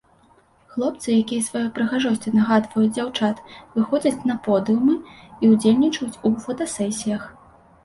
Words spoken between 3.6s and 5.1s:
выходзяць на подыумы